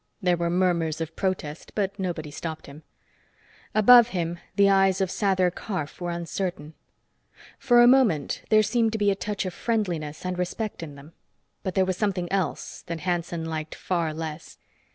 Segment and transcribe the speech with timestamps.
[0.19, 2.81] There were murmurs of protest, but nobody stopped him.
[3.75, 6.73] Above him, the eyes of Sather Karf were uncertain.
[7.59, 11.13] For a moment, there seemed to be a touch of friendliness and respect in them,
[11.61, 14.57] but there was something else that Hanson liked far less.